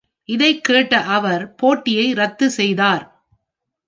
இதைக் 0.29 0.63
கேட்ட 0.63 1.01
அவர் 1.01 1.55
போட்டியை 1.55 2.13
ரத்து 2.13 2.49
செய்தார். 2.49 3.03